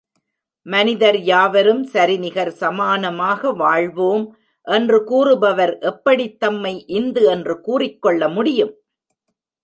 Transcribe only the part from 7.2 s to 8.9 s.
என்று கூறிக்கொள்ள முடியும்?